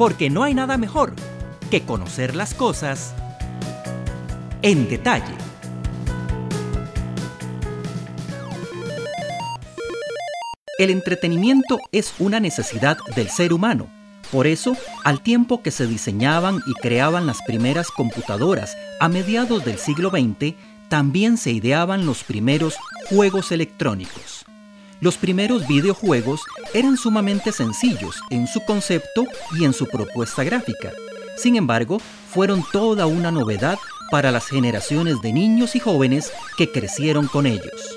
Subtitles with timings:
[0.00, 1.12] porque no hay nada mejor
[1.70, 3.12] que conocer las cosas
[4.62, 5.34] en detalle.
[10.78, 13.88] El entretenimiento es una necesidad del ser humano.
[14.32, 19.76] Por eso, al tiempo que se diseñaban y creaban las primeras computadoras a mediados del
[19.76, 20.54] siglo XX,
[20.88, 22.78] también se ideaban los primeros
[23.10, 24.39] juegos electrónicos.
[25.00, 26.42] Los primeros videojuegos
[26.74, 29.24] eran sumamente sencillos en su concepto
[29.58, 30.92] y en su propuesta gráfica.
[31.38, 33.78] Sin embargo, fueron toda una novedad
[34.10, 37.96] para las generaciones de niños y jóvenes que crecieron con ellos.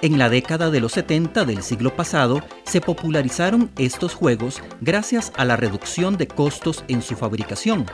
[0.00, 5.44] En la década de los 70 del siglo pasado se popularizaron estos juegos gracias a
[5.44, 7.86] la reducción de costos en su fabricación.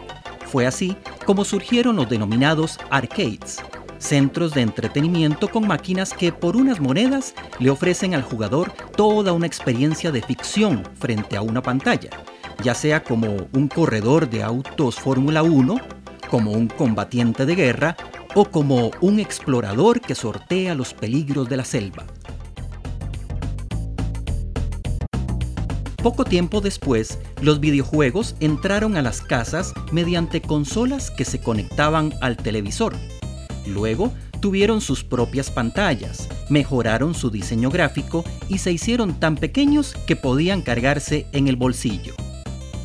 [0.50, 3.58] Fue así como surgieron los denominados arcades,
[3.98, 9.46] centros de entretenimiento con máquinas que por unas monedas le ofrecen al jugador toda una
[9.46, 12.10] experiencia de ficción frente a una pantalla,
[12.62, 15.80] ya sea como un corredor de autos Fórmula 1,
[16.30, 17.96] como un combatiente de guerra
[18.34, 22.04] o como un explorador que sortea los peligros de la selva.
[26.02, 32.36] Poco tiempo después, los videojuegos entraron a las casas mediante consolas que se conectaban al
[32.36, 32.94] televisor.
[33.66, 40.14] Luego, tuvieron sus propias pantallas, mejoraron su diseño gráfico y se hicieron tan pequeños que
[40.14, 42.14] podían cargarse en el bolsillo.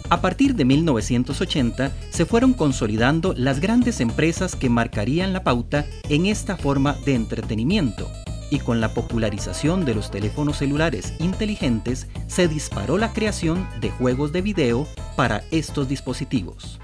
[0.10, 6.26] A partir de 1980 se fueron consolidando las grandes empresas que marcarían la pauta en
[6.26, 8.10] esta forma de entretenimiento,
[8.54, 14.32] y con la popularización de los teléfonos celulares inteligentes se disparó la creación de juegos
[14.32, 16.80] de video para estos dispositivos.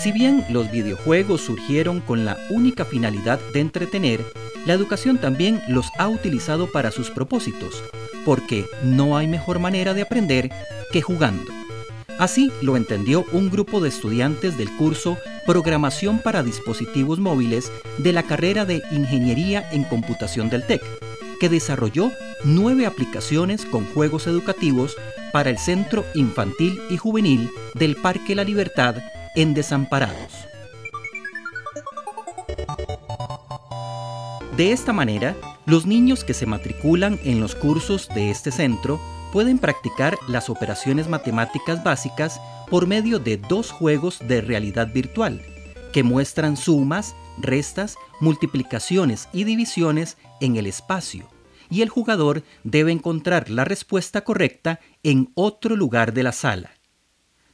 [0.00, 4.24] Si bien los videojuegos surgieron con la única finalidad de entretener,
[4.66, 7.82] la educación también los ha utilizado para sus propósitos,
[8.24, 10.50] porque no hay mejor manera de aprender
[10.92, 11.59] que jugando.
[12.20, 15.16] Así lo entendió un grupo de estudiantes del curso
[15.46, 20.82] Programación para Dispositivos Móviles de la carrera de Ingeniería en Computación del TEC,
[21.40, 22.12] que desarrolló
[22.44, 24.98] nueve aplicaciones con juegos educativos
[25.32, 28.96] para el Centro Infantil y Juvenil del Parque La Libertad
[29.34, 30.46] en Desamparados.
[34.58, 39.00] De esta manera, los niños que se matriculan en los cursos de este centro
[39.32, 45.42] pueden practicar las operaciones matemáticas básicas por medio de dos juegos de realidad virtual,
[45.92, 51.28] que muestran sumas, restas, multiplicaciones y divisiones en el espacio,
[51.68, 56.70] y el jugador debe encontrar la respuesta correcta en otro lugar de la sala.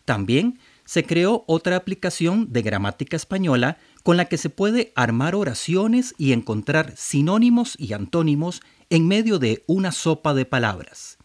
[0.05, 6.15] También se creó otra aplicación de gramática española con la que se puede armar oraciones
[6.17, 11.19] y encontrar sinónimos y antónimos en medio de una sopa de palabras.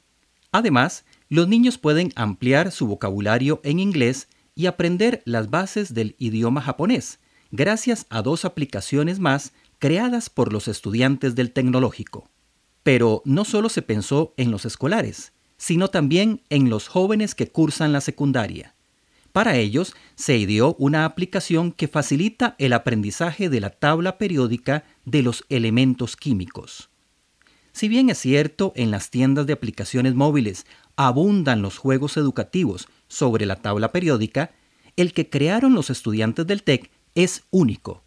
[0.52, 6.62] Además, los niños pueden ampliar su vocabulario en inglés y aprender las bases del idioma
[6.62, 7.20] japonés,
[7.52, 12.30] gracias a dos aplicaciones más creadas por los estudiantes del tecnológico.
[12.84, 17.94] Pero no solo se pensó en los escolares, sino también en los jóvenes que cursan
[17.94, 18.76] la secundaria.
[19.32, 25.24] Para ellos se ideó una aplicación que facilita el aprendizaje de la tabla periódica de
[25.24, 26.91] los elementos químicos.
[27.74, 30.66] Si bien es cierto, en las tiendas de aplicaciones móviles
[30.96, 34.52] abundan los juegos educativos sobre la tabla periódica,
[34.98, 38.04] el que crearon los estudiantes del TEC es único.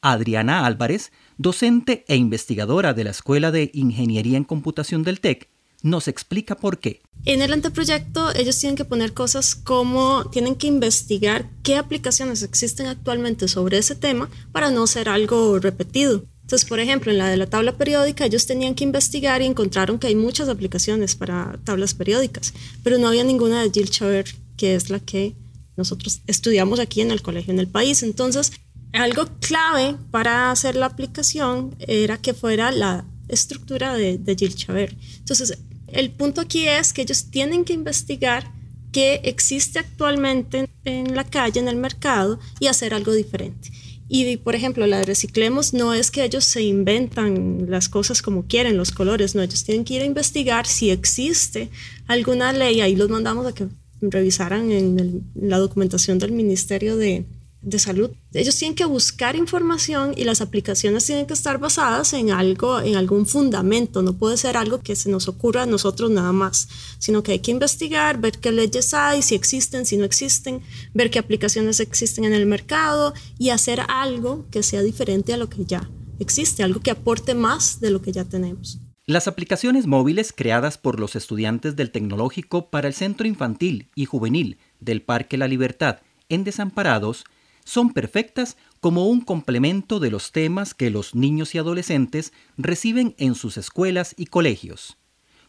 [0.00, 5.48] Adriana Álvarez, docente e investigadora de la Escuela de Ingeniería en Computación del TEC,
[5.82, 7.02] nos explica por qué.
[7.24, 12.86] En el anteproyecto ellos tienen que poner cosas como tienen que investigar qué aplicaciones existen
[12.86, 16.24] actualmente sobre ese tema para no ser algo repetido.
[16.44, 19.98] Entonces, por ejemplo, en la de la tabla periódica, ellos tenían que investigar y encontraron
[19.98, 24.26] que hay muchas aplicaciones para tablas periódicas, pero no había ninguna de Jill Chaver,
[24.58, 25.34] que es la que
[25.76, 28.02] nosotros estudiamos aquí en el colegio en el país.
[28.02, 28.52] Entonces,
[28.92, 34.94] algo clave para hacer la aplicación era que fuera la estructura de, de Jill Chaver.
[35.16, 35.58] Entonces,
[35.88, 38.52] el punto aquí es que ellos tienen que investigar
[38.92, 43.70] qué existe actualmente en la calle, en el mercado, y hacer algo diferente.
[44.08, 48.46] Y por ejemplo, la de reciclemos no es que ellos se inventan las cosas como
[48.46, 51.70] quieren, los colores, no, ellos tienen que ir a investigar si existe
[52.06, 53.68] alguna ley, ahí los mandamos a que
[54.02, 57.24] revisaran en, la documentación del Ministerio de
[57.64, 58.10] de salud.
[58.32, 62.96] Ellos tienen que buscar información y las aplicaciones tienen que estar basadas en algo, en
[62.96, 64.02] algún fundamento.
[64.02, 66.68] No puede ser algo que se nos ocurra a nosotros nada más,
[66.98, 70.60] sino que hay que investigar, ver qué leyes hay, si existen, si no existen,
[70.92, 75.48] ver qué aplicaciones existen en el mercado y hacer algo que sea diferente a lo
[75.48, 78.78] que ya existe, algo que aporte más de lo que ya tenemos.
[79.06, 84.56] Las aplicaciones móviles creadas por los estudiantes del tecnológico para el Centro Infantil y Juvenil
[84.80, 85.98] del Parque La Libertad
[86.30, 87.24] en Desamparados
[87.64, 93.34] son perfectas como un complemento de los temas que los niños y adolescentes reciben en
[93.34, 94.98] sus escuelas y colegios.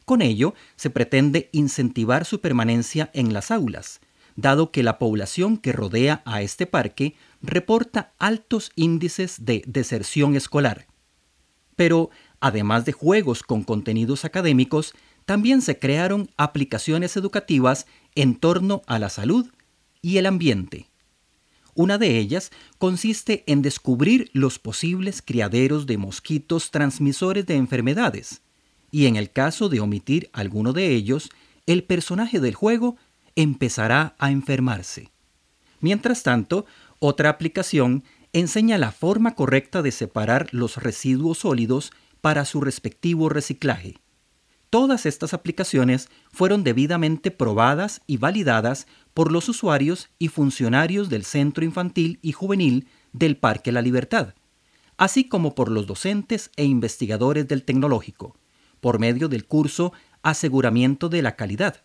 [0.05, 3.99] Con ello, se pretende incentivar su permanencia en las aulas,
[4.35, 10.87] dado que la población que rodea a este parque reporta altos índices de deserción escolar.
[11.75, 12.09] Pero
[12.45, 14.93] Además de juegos con contenidos académicos,
[15.25, 19.47] también se crearon aplicaciones educativas en torno a la salud
[19.99, 20.91] y el ambiente.
[21.75, 28.41] Una de ellas consiste en descubrir los posibles criaderos de mosquitos transmisores de enfermedades,
[28.91, 31.29] y en el caso de omitir alguno de ellos,
[31.65, 32.95] el personaje del juego
[33.35, 35.11] empezará a enfermarse.
[35.81, 36.65] Mientras tanto,
[36.99, 43.97] otra aplicación enseña la forma correcta de separar los residuos sólidos para su respectivo reciclaje.
[44.75, 51.63] Todas estas aplicaciones fueron debidamente probadas y validadas por los usuarios y funcionarios del Centro
[51.63, 54.33] Infantil y Juvenil del Parque La Libertad,
[54.97, 58.35] así como por los docentes e investigadores del tecnológico,
[58.81, 59.93] por medio del curso
[60.23, 61.81] Aseguramiento de la Calidad.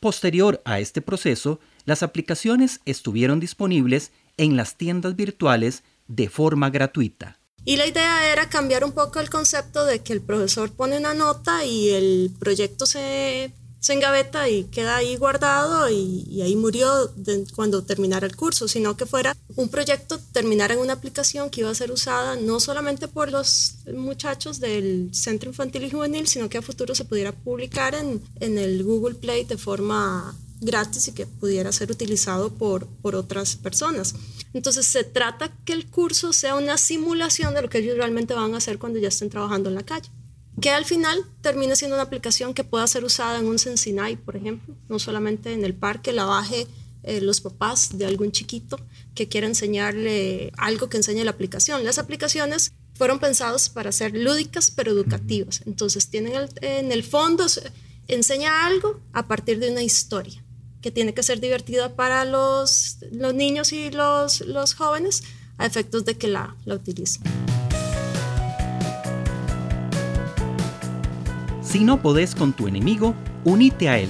[0.00, 7.39] Posterior a este proceso, las aplicaciones estuvieron disponibles en las tiendas virtuales de forma gratuita.
[7.64, 11.14] Y la idea era cambiar un poco el concepto de que el profesor pone una
[11.14, 17.12] nota y el proyecto se, se engaveta y queda ahí guardado y, ahí murió
[17.54, 21.70] cuando terminara el curso, sino que fuera un proyecto, terminara en una aplicación que iba
[21.70, 26.58] a ser usada no solamente por los muchachos del Centro Infantil y Juvenil, sino que
[26.58, 31.26] a futuro se pudiera publicar en, en el Google Play de forma gratis y que
[31.26, 34.14] pudiera ser utilizado por, por otras personas.
[34.52, 38.54] Entonces se trata que el curso sea una simulación de lo que ellos realmente van
[38.54, 40.10] a hacer cuando ya estén trabajando en la calle.
[40.60, 44.36] Que al final termine siendo una aplicación que pueda ser usada en un Sensinay, por
[44.36, 46.66] ejemplo, no solamente en el parque, la baje
[47.02, 48.78] eh, los papás de algún chiquito
[49.14, 51.82] que quiera enseñarle algo que enseñe la aplicación.
[51.84, 55.62] Las aplicaciones fueron pensadas para ser lúdicas pero educativas.
[55.64, 57.46] Entonces tienen en el fondo,
[58.08, 60.44] enseña algo a partir de una historia
[60.80, 65.24] que tiene que ser divertida para los, los niños y los, los, jóvenes
[65.58, 67.22] a efectos de que la, la utilicen.
[71.62, 74.08] Si no podés con tu enemigo, unite a él.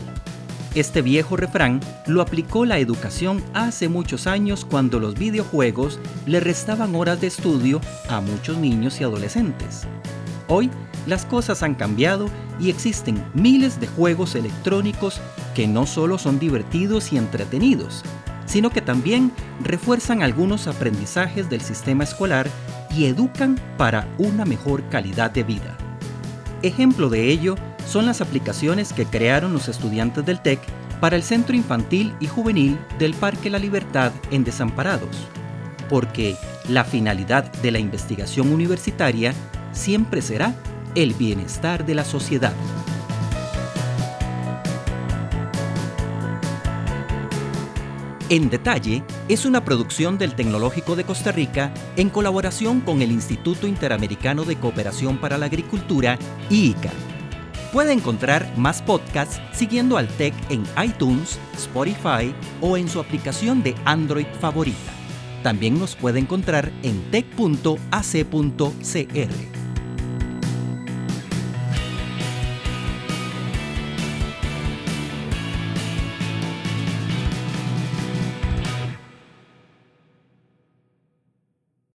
[0.75, 6.95] Este viejo refrán lo aplicó la educación hace muchos años cuando los videojuegos le restaban
[6.95, 9.83] horas de estudio a muchos niños y adolescentes.
[10.47, 10.71] Hoy
[11.07, 15.21] las cosas han cambiado y existen miles de juegos electrónicos
[15.55, 18.03] que no solo son divertidos y entretenidos,
[18.47, 19.33] sino que también
[19.63, 22.49] refuerzan algunos aprendizajes del sistema escolar
[22.95, 25.77] y educan para una mejor calidad de vida.
[26.63, 27.55] Ejemplo de ello
[27.87, 30.61] son las aplicaciones que crearon los estudiantes del TEC
[31.01, 35.17] para el Centro Infantil y Juvenil del Parque La Libertad en Desamparados,
[35.89, 36.37] porque
[36.69, 39.33] la finalidad de la investigación universitaria
[39.73, 40.55] siempre será
[40.95, 42.55] el bienestar de la sociedad.
[48.29, 53.67] En Detalle es una producción del Tecnológico de Costa Rica en colaboración con el Instituto
[53.67, 56.17] Interamericano de Cooperación para la Agricultura,
[56.49, 56.93] IICA.
[57.73, 63.75] Puede encontrar más podcasts siguiendo al TEC en iTunes, Spotify o en su aplicación de
[63.85, 64.93] Android favorita.
[65.43, 67.61] También nos puede encontrar en tech.ac.cr.